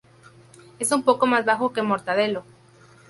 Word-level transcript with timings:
Es 0.79 0.91
un 0.91 1.03
poco 1.03 1.27
más 1.27 1.45
bajo 1.45 1.73
que 1.73 1.83
Mortadelo. 1.83 2.43